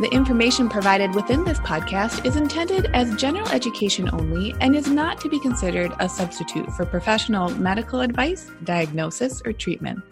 [0.00, 5.20] The information provided within this podcast is intended as general education only and is not
[5.20, 10.02] to be considered a substitute for professional medical advice, diagnosis, or treatment.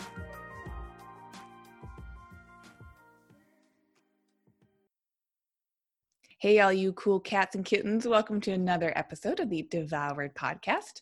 [6.38, 11.00] Hey, all you cool cats and kittens, welcome to another episode of the Devoured podcast.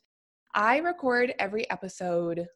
[0.54, 2.46] I record every episode,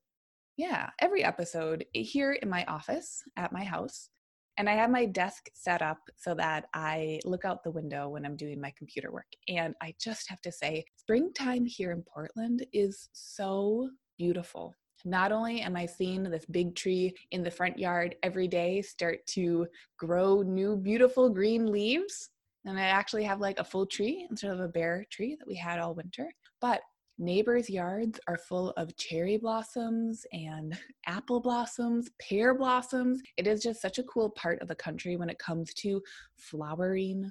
[0.57, 4.09] yeah, every episode here in my office at my house.
[4.59, 8.25] And I have my desk set up so that I look out the window when
[8.27, 9.27] I'm doing my computer work.
[9.49, 14.75] And I just have to say, springtime here in Portland is so beautiful.
[15.05, 19.27] Not only am I seeing this big tree in the front yard every day start
[19.29, 19.67] to
[19.99, 22.31] grow new, beautiful green leaves,
[22.65, 25.57] and I actually have like a full tree instead of a bare tree that we
[25.57, 26.31] had all winter.
[26.61, 26.83] But
[27.23, 33.23] neighbors' yards are full of cherry blossoms and apple blossoms, pear blossoms.
[33.37, 36.03] It is just such a cool part of the country when it comes to
[36.37, 37.31] flowering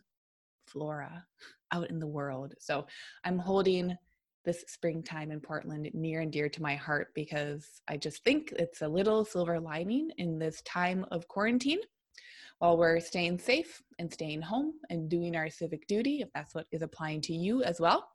[0.65, 1.25] flora
[1.73, 2.53] out in the world.
[2.59, 2.87] So
[3.25, 3.95] I'm holding
[4.45, 8.81] this springtime in Portland near and dear to my heart because I just think it's
[8.81, 11.79] a little silver lining in this time of quarantine
[12.59, 16.67] while we're staying safe and staying home and doing our civic duty, if that's what
[16.71, 18.07] is applying to you as well.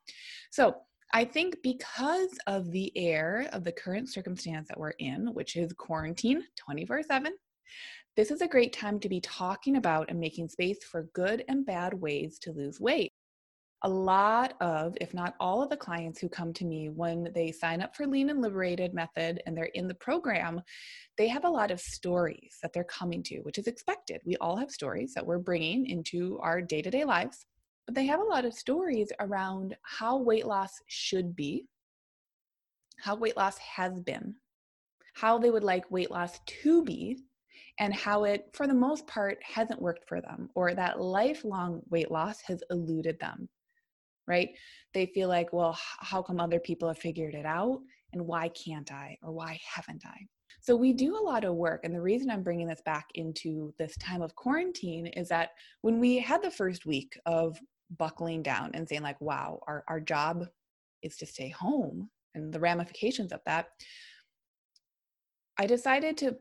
[0.51, 0.77] So,
[1.13, 5.73] I think because of the air of the current circumstance that we're in, which is
[5.73, 7.33] quarantine 24 7,
[8.17, 11.67] this is a great time to be talking about and making space for good and
[11.67, 13.13] bad ways to lose weight
[13.83, 17.53] a lot of, if not all of the clients who come to me when they
[17.53, 20.61] sign up for Lean and Liberated method and they're in the program,
[21.19, 24.21] they have a lot of stories that they're coming to, which is expected.
[24.25, 27.47] We all have stories that we're bringing into our day to day lives,
[27.87, 31.67] but they have a lot of stories around how weight loss should be,
[32.99, 34.35] how weight loss has been,
[35.15, 37.19] how they would like weight loss to be,
[37.79, 42.11] and how it, for the most part, hasn't worked for them, or that lifelong weight
[42.11, 43.49] loss has eluded them
[44.27, 44.51] right?
[44.95, 47.81] They feel like, well, how come other people have figured it out?
[48.13, 49.17] And why can't I?
[49.23, 50.17] Or why haven't I?
[50.61, 51.83] So we do a lot of work.
[51.85, 55.51] And the reason I'm bringing this back into this time of quarantine is that
[55.83, 57.59] when we had the first week of
[57.99, 60.47] buckling down and saying, like, wow, our, our job
[61.03, 63.69] is to stay home and the ramifications of that,
[65.59, 66.37] I decided to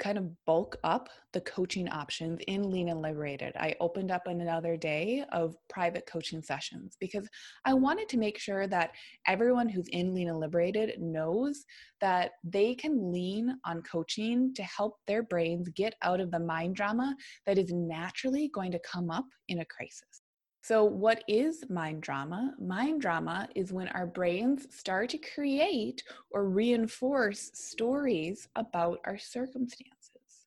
[0.00, 3.52] kind of bulk up the coaching options in Lean and Liberated.
[3.54, 7.28] I opened up another day of private coaching sessions because
[7.64, 8.90] I wanted to make sure that
[9.26, 11.64] everyone who's in Lean and Liberated knows
[12.00, 16.74] that they can lean on coaching to help their brains get out of the mind
[16.74, 17.14] drama
[17.46, 20.23] that is naturally going to come up in a crisis.
[20.64, 22.54] So, what is mind drama?
[22.58, 30.46] Mind drama is when our brains start to create or reinforce stories about our circumstances.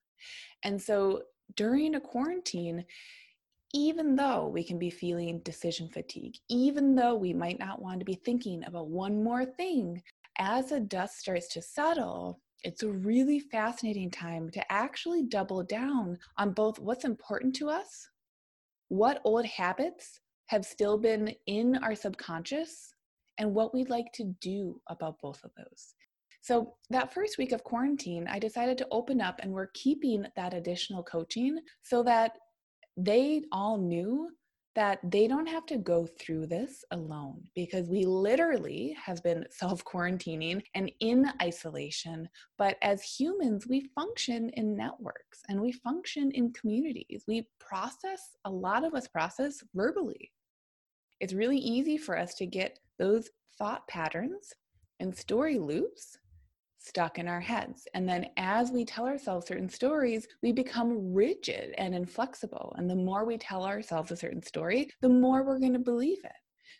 [0.63, 1.21] And so,
[1.55, 2.83] during a quarantine,
[3.75, 8.05] even though we can be feeling decision fatigue, even though we might not want to
[8.05, 10.01] be thinking about one more thing,
[10.39, 16.17] as the dust starts to settle, it's a really fascinating time to actually double down
[16.39, 18.09] on both what's important to us
[18.89, 22.93] what old habits have still been in our subconscious
[23.37, 25.93] and what we'd like to do about both of those.
[26.41, 30.53] So, that first week of quarantine, I decided to open up and we're keeping that
[30.53, 32.37] additional coaching so that
[32.95, 34.29] they all knew
[34.77, 39.83] that they don't have to go through this alone because we literally have been self
[39.83, 42.29] quarantining and in isolation.
[42.59, 47.23] But as humans, we function in networks and we function in communities.
[47.27, 50.31] We process, a lot of us process verbally.
[51.19, 54.53] It's really easy for us to get those thought patterns
[54.99, 56.19] and story loops
[56.87, 57.87] stuck in our heads.
[57.93, 62.73] And then as we tell ourselves certain stories, we become rigid and inflexible.
[62.77, 66.23] And the more we tell ourselves a certain story, the more we're going to believe
[66.23, 66.31] it.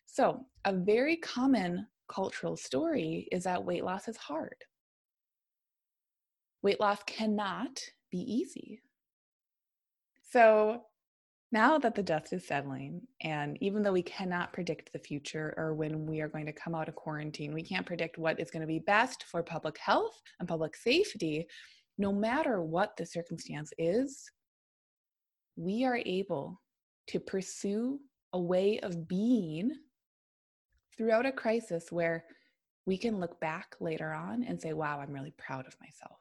[0.06, 4.56] So, a very common cultural story is that weight loss is hard.
[6.62, 8.82] Weight loss cannot be easy.
[10.32, 10.84] So,
[11.52, 15.74] now that the dust is settling, and even though we cannot predict the future or
[15.74, 18.62] when we are going to come out of quarantine, we can't predict what is going
[18.62, 21.48] to be best for public health and public safety,
[21.98, 24.30] no matter what the circumstance is,
[25.56, 26.62] we are able
[27.08, 28.00] to pursue
[28.34, 29.72] a way of being
[30.98, 32.26] throughout a crisis where
[32.86, 36.20] we can look back later on and say, wow, I'm really proud of myself.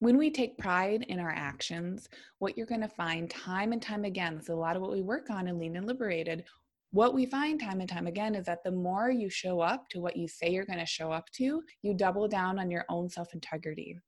[0.00, 2.08] When we take pride in our actions,
[2.38, 4.92] what you're going to find time and time again, this is a lot of what
[4.92, 6.44] we work on in Lean and Liberated.
[6.90, 10.00] What we find time and time again is that the more you show up to
[10.00, 13.10] what you say you're going to show up to, you double down on your own
[13.10, 13.98] self integrity.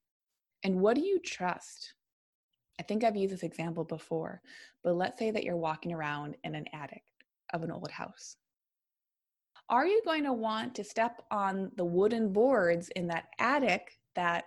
[0.65, 1.93] And what do you trust?
[2.81, 4.41] I think I've used this example before,
[4.83, 7.03] but let's say that you're walking around in an attic
[7.53, 8.37] of an old house.
[9.69, 14.45] Are you going to want to step on the wooden boards in that attic that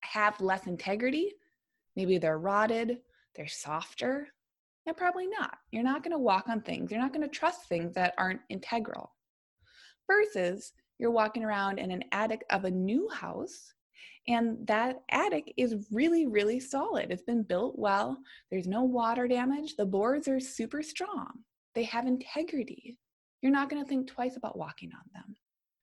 [0.00, 1.32] have less integrity?
[1.96, 2.98] Maybe they're rotted,
[3.34, 4.28] they're softer.
[4.86, 5.58] And probably not.
[5.70, 8.40] You're not going to walk on things, you're not going to trust things that aren't
[8.48, 9.12] integral.
[10.06, 13.74] Versus you're walking around in an attic of a new house
[14.28, 17.10] and that attic is really, really solid.
[17.10, 18.18] It's been built well.
[18.50, 19.76] There's no water damage.
[19.76, 21.30] The boards are super strong.
[21.74, 22.98] They have integrity.
[23.42, 25.36] You're not going to think twice about walking on them.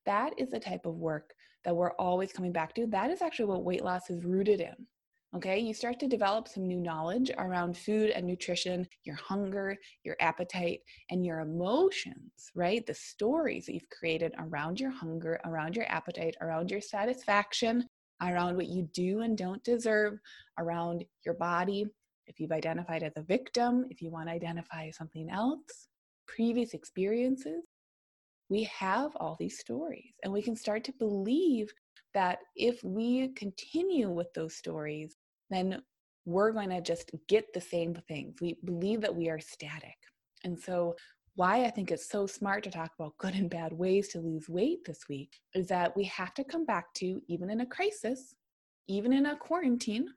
[0.06, 1.34] That is the type of work
[1.68, 2.88] that we're always coming back to.
[2.88, 4.88] That is actually what weight loss is rooted in.
[5.36, 9.76] Okay, you start to develop some new knowledge around food and nutrition, your hunger,
[10.06, 10.80] your appetite,
[11.12, 12.86] and your emotions, right?
[12.86, 17.86] The stories that you've created around your hunger, around your appetite, around your satisfaction,
[18.22, 20.18] around what you do and don't deserve,
[20.58, 21.86] around your body.
[22.28, 25.90] If you've identified as a victim, if you want to identify something else,
[26.30, 27.66] previous experiences,
[28.50, 31.72] we have all these stories and we can start to believe
[32.14, 35.16] that if we continue with those stories,
[35.50, 35.82] then
[36.26, 38.36] we're going to just get the same things.
[38.42, 39.96] We believe that we are static.
[40.44, 40.96] And so
[41.36, 44.50] why I think it's so smart to talk about good and bad ways to lose
[44.50, 48.34] weight this week is that we have to come back to, even in a crisis,
[48.88, 50.08] even in a quarantine,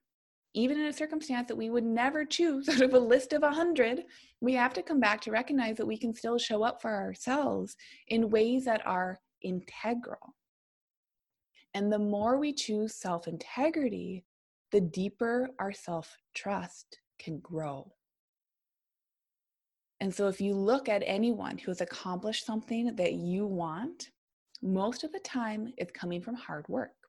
[0.55, 3.47] even in a circumstance that we would never choose out of a list of a
[3.47, 4.05] 100,
[4.41, 7.77] we have to come back to recognize that we can still show up for ourselves
[8.09, 10.35] in ways that are integral.
[11.75, 14.25] And the more we choose self integrity,
[14.73, 17.93] the deeper our self trust can grow.
[20.01, 24.11] And so, if you look at anyone who has accomplished something that you want,
[24.63, 27.00] most of the time it's coming from hard work.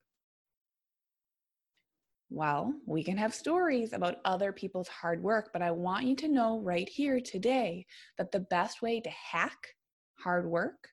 [2.31, 6.27] Well, we can have stories about other people's hard work, but I want you to
[6.27, 7.85] know right here today
[8.17, 9.75] that the best way to hack
[10.17, 10.89] hard work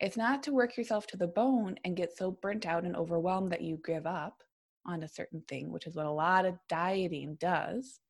[0.00, 3.50] is not to work yourself to the bone and get so burnt out and overwhelmed
[3.50, 4.42] that you give up
[4.86, 8.00] on a certain thing, which is what a lot of dieting does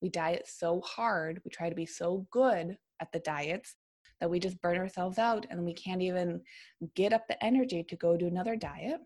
[0.00, 3.76] we diet so hard, we try to be so good at the diets
[4.20, 6.42] that we just burn ourselves out and we can't even
[6.94, 9.00] get up the energy to go do another diet.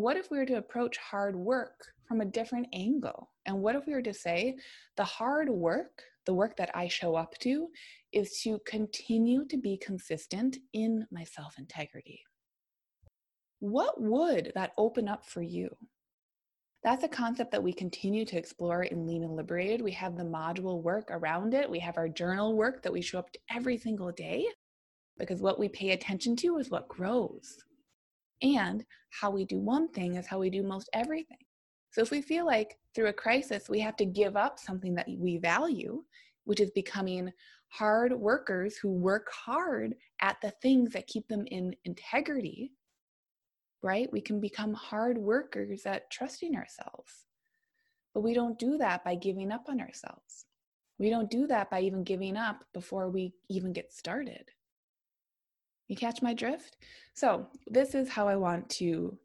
[0.00, 3.28] What if we were to approach hard work from a different angle?
[3.44, 4.56] And what if we were to say,
[4.96, 7.68] the hard work, the work that I show up to,
[8.10, 12.22] is to continue to be consistent in my self integrity?
[13.58, 15.68] What would that open up for you?
[16.82, 19.82] That's a concept that we continue to explore in Lean and Liberated.
[19.82, 21.68] We have the module work around it.
[21.68, 24.46] We have our journal work that we show up to every single day
[25.18, 27.58] because what we pay attention to is what grows.
[28.42, 31.38] And how we do one thing is how we do most everything.
[31.92, 35.08] So if we feel like through a crisis we have to give up something that
[35.08, 36.02] we value,
[36.44, 37.32] which is becoming
[37.68, 42.72] hard workers who work hard at the things that keep them in integrity,
[43.82, 44.12] right?
[44.12, 47.26] We can become hard workers at trusting ourselves.
[48.14, 50.46] But we don't do that by giving up on ourselves.
[50.98, 54.50] We don't do that by even giving up before we even get started.
[55.90, 56.76] You catch my drift?
[57.14, 59.18] So, this is how I want to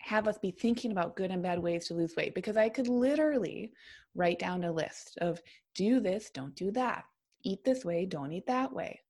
[0.00, 2.88] have us be thinking about good and bad ways to lose weight because I could
[2.88, 3.72] literally
[4.14, 5.40] write down a list of
[5.74, 7.04] do this, don't do that.
[7.44, 9.00] Eat this way, don't eat that way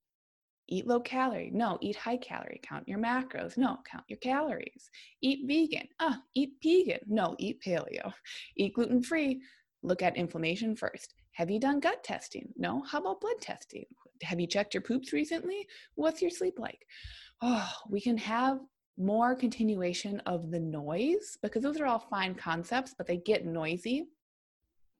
[0.70, 1.50] eat low calorie.
[1.52, 2.60] No, eat high calorie.
[2.62, 3.56] Count your macros.
[3.56, 4.90] No, count your calories.
[5.20, 5.88] Eat vegan.
[5.98, 7.00] Ah, eat vegan.
[7.06, 8.12] No, eat paleo.
[8.56, 9.42] Eat gluten free.
[9.82, 11.14] Look at inflammation first.
[11.32, 12.48] Have you done gut testing?
[12.56, 12.82] No.
[12.82, 13.86] How about blood testing?
[14.22, 15.66] Have you checked your poops recently?
[15.94, 16.86] What's your sleep like?
[17.42, 18.60] Oh, we can have
[18.98, 24.08] more continuation of the noise because those are all fine concepts, but they get noisy.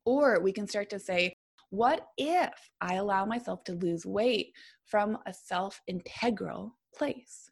[0.07, 1.35] Or we can start to say,
[1.69, 4.53] What if I allow myself to lose weight
[4.87, 7.51] from a self integral place?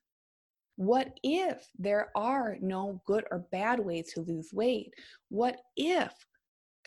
[0.77, 4.95] What if there are no good or bad ways to lose weight?
[5.29, 6.13] What if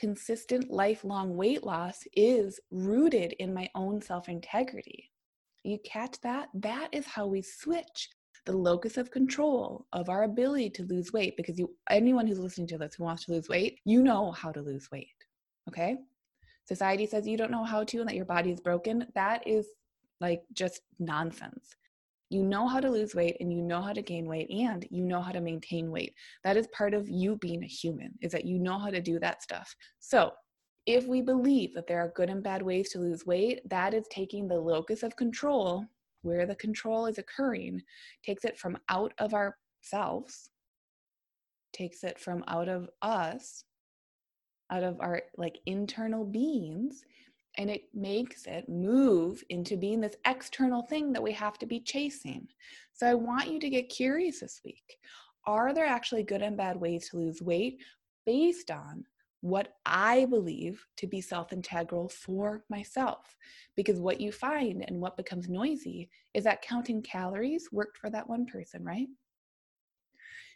[0.01, 5.11] consistent lifelong weight loss is rooted in my own self integrity?
[5.63, 6.49] You catch that?
[6.55, 8.09] That is how we switch
[8.47, 12.65] the locus of control of our ability to lose weight because you anyone who's listening
[12.69, 15.07] to this who wants to lose weight, you know how to lose weight.
[15.69, 15.97] Okay?
[16.65, 19.05] Society says you don't know how to and that your body is broken.
[19.13, 19.67] That is
[20.19, 21.75] like just nonsense.
[22.31, 25.03] You know how to lose weight and you know how to gain weight and you
[25.03, 26.13] know how to maintain weight.
[26.45, 29.19] That is part of you being a human, is that you know how to do
[29.19, 29.75] that stuff.
[29.99, 30.31] So,
[30.85, 34.05] if we believe that there are good and bad ways to lose weight, that is
[34.09, 35.85] taking the locus of control,
[36.21, 37.81] where the control is occurring,
[38.23, 40.51] takes it from out of ourselves,
[41.73, 43.65] takes it from out of us,
[44.71, 47.03] out of our like internal beings,
[47.57, 51.79] and it makes it move into being this external thing that we have to be
[51.79, 52.47] chasing.
[52.93, 54.97] So I want you to get curious this week.
[55.45, 57.81] Are there actually good and bad ways to lose weight
[58.25, 59.05] based on
[59.41, 63.35] what I believe to be self integral for myself?
[63.75, 68.29] Because what you find and what becomes noisy is that counting calories worked for that
[68.29, 69.07] one person, right?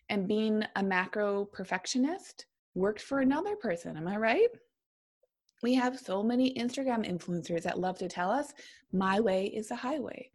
[0.09, 4.49] And being a macro perfectionist worked for another person, am I right?
[5.63, 8.53] We have so many Instagram influencers that love to tell us,
[8.91, 10.29] my way is the highway.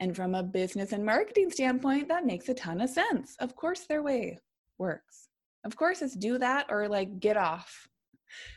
[0.00, 3.34] And from a business and marketing standpoint, that makes a ton of sense.
[3.40, 4.38] Of course, their way
[4.78, 5.28] works.
[5.64, 7.88] Of course, it's do that or like get off.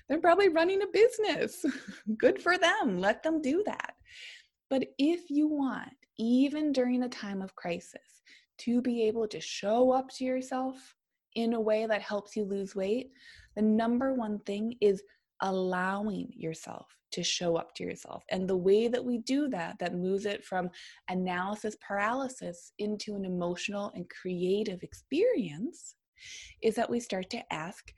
[0.08, 1.66] They're probably running a business.
[2.18, 3.00] Good for them.
[3.00, 3.94] Let them do that.
[4.70, 8.22] But if you want, even during a time of crisis,
[8.60, 10.96] to be able to show up to yourself
[11.36, 13.12] in a way that helps you lose weight,
[13.56, 15.02] the number one thing is
[15.42, 18.24] allowing yourself to show up to yourself.
[18.30, 20.70] And the way that we do that, that moves it from
[21.10, 25.96] analysis paralysis into an emotional and creative experience,
[26.62, 27.92] is that we start to ask,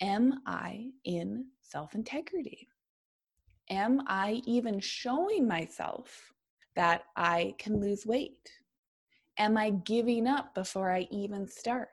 [0.00, 2.68] Am I in self integrity?
[3.70, 6.32] Am I even showing myself
[6.76, 8.50] that I can lose weight?
[9.38, 11.88] Am I giving up before I even start?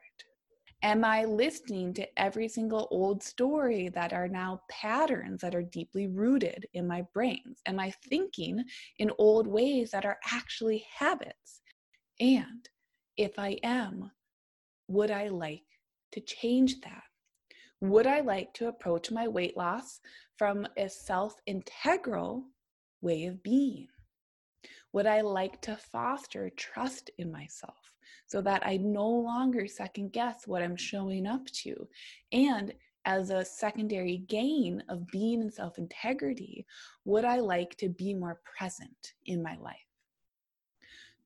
[0.84, 6.08] Am I listening to every single old story that are now patterns that are deeply
[6.08, 7.62] rooted in my brains?
[7.64, 8.62] Am I thinking
[8.98, 11.62] in old ways that are actually habits?
[12.20, 12.68] And
[13.16, 14.10] if I am,
[14.86, 15.64] would I like
[16.12, 17.04] to change that?
[17.80, 20.00] Would I like to approach my weight loss
[20.36, 22.44] from a self integral
[23.00, 23.88] way of being?
[24.92, 27.93] Would I like to foster trust in myself?
[28.26, 31.88] So that I no longer second guess what I'm showing up to.
[32.32, 32.72] And
[33.04, 36.66] as a secondary gain of being in self integrity,
[37.04, 39.76] would I like to be more present in my life?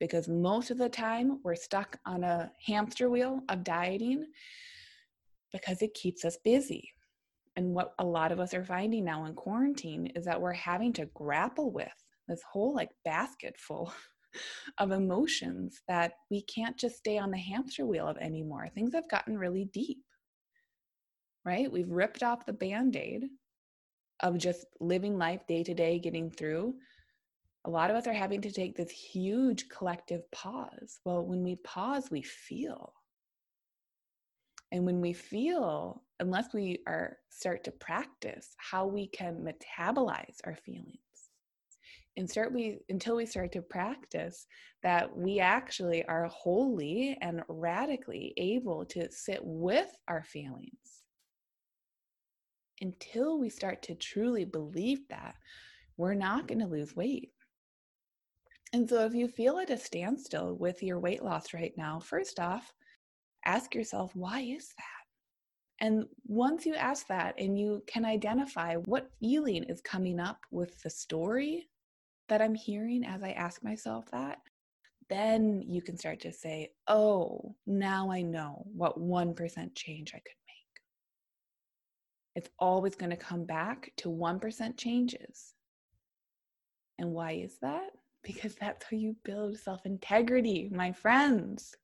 [0.00, 4.26] Because most of the time we're stuck on a hamster wheel of dieting
[5.52, 6.92] because it keeps us busy.
[7.56, 10.92] And what a lot of us are finding now in quarantine is that we're having
[10.94, 11.92] to grapple with
[12.28, 13.92] this whole like basket full
[14.78, 18.68] of emotions that we can't just stay on the hamster wheel of anymore.
[18.68, 20.04] Things have gotten really deep,
[21.44, 21.70] right?
[21.70, 23.24] We've ripped off the band aid
[24.20, 26.74] of just living life day to day, getting through.
[27.64, 31.00] A lot of us are having to take this huge collective pause.
[31.04, 32.94] Well, when we pause, we feel.
[34.72, 40.56] And when we feel, unless we are start to practice how we can metabolize our
[40.56, 40.98] feelings,
[42.18, 44.46] and start we until we start to practice
[44.82, 51.04] that we actually are wholly and radically able to sit with our feelings.
[52.80, 55.36] Until we start to truly believe that
[55.96, 57.30] we're not going to lose weight.
[58.72, 62.38] And so if you feel at a standstill with your weight loss right now first
[62.38, 62.72] off
[63.46, 65.86] ask yourself why is that?
[65.86, 70.82] And once you ask that and you can identify what feeling is coming up with
[70.82, 71.68] the story
[72.28, 74.38] that I'm hearing as I ask myself that,
[75.08, 80.34] then you can start to say, oh, now I know what 1% change I could
[80.46, 80.82] make.
[82.34, 85.54] It's always going to come back to 1% changes.
[86.98, 87.90] And why is that?
[88.22, 91.74] Because that's how you build self integrity, my friends.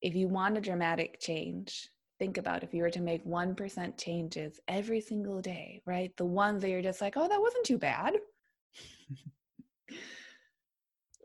[0.00, 4.60] If you want a dramatic change, think about if you were to make 1% changes
[4.68, 6.16] every single day, right?
[6.16, 8.14] The ones that you're just like, oh, that wasn't too bad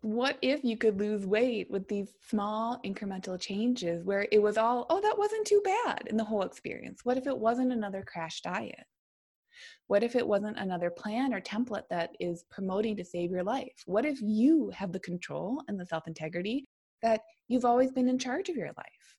[0.02, 4.88] what if you could lose weight with these small incremental changes where it was all,
[4.90, 7.02] oh, that wasn't too bad in the whole experience?
[7.04, 8.86] What if it wasn't another crash diet?
[9.88, 13.84] What if it wasn't another plan or template that is promoting to save your life?
[13.86, 16.68] What if you have the control and the self integrity
[17.04, 19.18] that you've always been in charge of your life?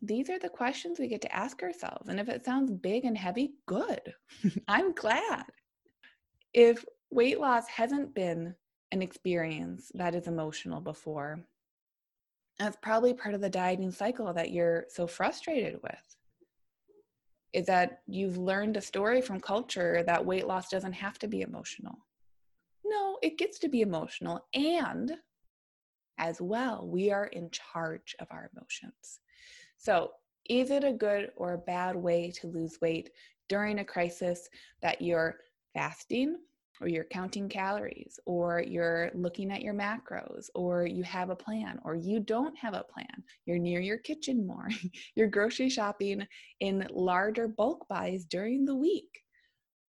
[0.00, 2.08] These are the questions we get to ask ourselves.
[2.08, 4.14] And if it sounds big and heavy, good.
[4.68, 5.44] I'm glad.
[6.58, 8.52] If weight loss hasn't been
[8.90, 11.38] an experience that is emotional before,
[12.58, 16.16] that's probably part of the dieting cycle that you're so frustrated with.
[17.52, 21.42] Is that you've learned a story from culture that weight loss doesn't have to be
[21.42, 21.96] emotional.
[22.84, 24.44] No, it gets to be emotional.
[24.52, 25.12] And
[26.18, 29.20] as well, we are in charge of our emotions.
[29.76, 30.10] So,
[30.50, 33.10] is it a good or a bad way to lose weight
[33.48, 34.48] during a crisis
[34.82, 35.36] that you're
[35.72, 36.38] fasting
[36.80, 41.78] or you're counting calories or you're looking at your macros or you have a plan
[41.84, 43.24] or you don't have a plan?
[43.46, 44.68] You're near your kitchen more,
[45.14, 46.26] you're grocery shopping
[46.60, 49.22] in larger bulk buys during the week.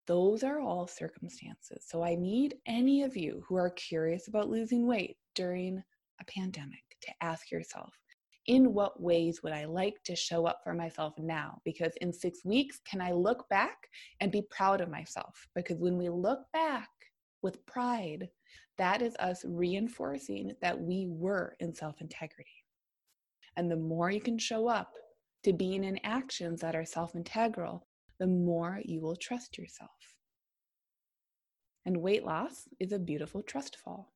[0.06, 1.86] Those are all circumstances.
[1.88, 5.82] So I need any of you who are curious about losing weight during
[6.20, 7.94] a pandemic to ask yourself
[8.48, 11.62] in what ways would I like to show up for myself now?
[11.64, 13.88] Because in six weeks, can I look back
[14.20, 15.48] and be proud of myself?
[15.56, 16.90] Because when we look back
[17.42, 18.30] with pride,
[18.78, 22.66] that is us reinforcing that we were in self integrity.
[23.56, 24.92] And the more you can show up
[25.44, 27.88] to being in actions that are self integral,
[28.20, 29.90] the more you will trust yourself.
[31.86, 34.14] And weight loss is a beautiful trust fall.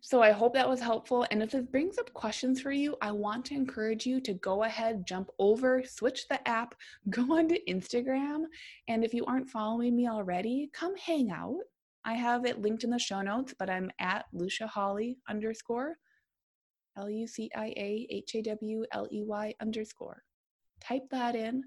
[0.00, 1.26] So I hope that was helpful.
[1.30, 4.62] And if this brings up questions for you, I want to encourage you to go
[4.62, 6.74] ahead, jump over, switch the app,
[7.10, 8.44] go onto Instagram.
[8.86, 11.60] And if you aren't following me already, come hang out.
[12.04, 15.96] I have it linked in the show notes, but I'm at Lucia Hawley underscore
[16.96, 20.22] L U C I A H A W L E Y underscore.
[20.80, 21.62] Type that in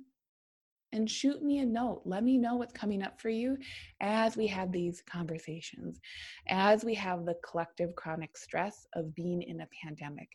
[0.93, 2.01] and shoot me a note.
[2.05, 3.57] Let me know what's coming up for you
[4.01, 6.00] as we have these conversations,
[6.48, 10.30] as we have the collective chronic stress of being in a pandemic,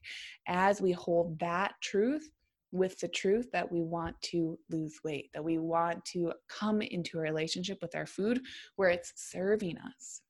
[0.47, 2.29] as we hold that truth
[2.73, 7.19] with the truth that we want to lose weight, that we want to come into
[7.19, 8.40] a relationship with our food
[8.77, 10.21] where it's serving us.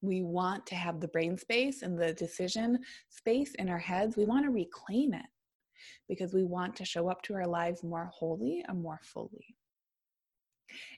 [0.00, 4.16] We want to have the brain space and the decision space in our heads.
[4.16, 5.26] We want to reclaim it
[6.08, 9.56] because we want to show up to our lives more wholly and more fully.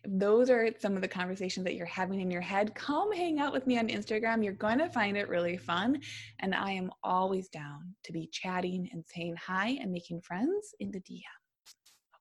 [0.03, 3.39] If those are some of the conversations that you're having in your head, come hang
[3.39, 4.43] out with me on Instagram.
[4.43, 6.01] You're going to find it really fun.
[6.41, 10.91] And I am always down to be chatting and saying hi and making friends in
[10.91, 11.23] the DM.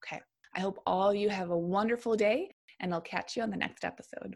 [0.04, 0.22] Okay.
[0.56, 3.84] I hope all you have a wonderful day, and I'll catch you on the next
[3.84, 4.36] episode.